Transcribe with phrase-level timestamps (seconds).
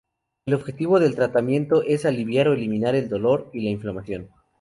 [0.47, 4.31] El objetivo del tratamiento es aliviar o eliminar el dolor y la inflamación.